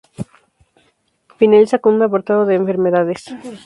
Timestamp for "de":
2.47-2.55